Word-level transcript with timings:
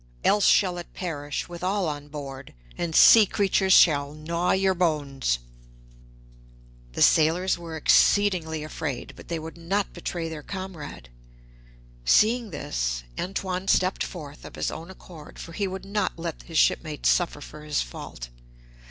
Else 0.23 0.47
shall 0.47 0.79
it 0.79 0.95
perish, 0.95 1.47
with 1.47 1.63
all 1.63 1.87
on 1.87 2.07
board, 2.07 2.55
and 2.75 2.95
sea 2.95 3.27
creatures 3.27 3.71
shall 3.73 4.15
gnaw 4.15 4.49
your 4.49 4.73
bones.' 4.73 5.37
The 6.93 7.03
sailors 7.03 7.59
were 7.59 7.77
exceedingly 7.77 8.63
afraid, 8.63 9.13
but 9.15 9.27
they 9.27 9.37
would 9.37 9.59
not 9.59 9.93
betray 9.93 10.27
their 10.27 10.41
comrade. 10.41 11.09
Seeing 12.03 12.49
this, 12.49 13.03
Antoine 13.19 13.67
stepped 13.67 14.03
forth 14.03 14.43
of 14.43 14.55
his 14.55 14.71
own 14.71 14.89
accord, 14.89 15.37
for 15.37 15.51
he 15.51 15.67
would 15.67 15.85
not 15.85 16.17
let 16.17 16.41
his 16.41 16.57
shipmates 16.57 17.07
suffer 17.07 17.39
for 17.39 17.63
his 17.63 17.81
fault. 17.83 18.29